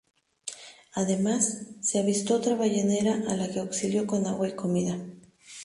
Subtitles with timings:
[0.95, 4.97] Además, se avistó otra ballenera a la que auxilió con agua y comida.